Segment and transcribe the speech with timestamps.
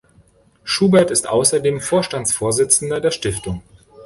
[0.63, 3.61] Schubert ist außerdem Vorstandsvorsitzender der Stiftung.